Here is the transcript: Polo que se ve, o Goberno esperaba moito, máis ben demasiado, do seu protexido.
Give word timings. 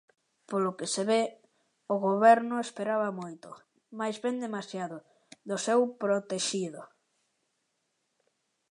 Polo 0.49 0.71
que 0.77 0.87
se 0.93 1.03
ve, 1.11 1.21
o 1.93 1.95
Goberno 2.07 2.55
esperaba 2.59 3.09
moito, 3.21 3.49
máis 3.99 4.15
ben 4.23 4.35
demasiado, 4.45 4.97
do 5.49 5.57
seu 5.65 5.79
protexido. 6.01 6.81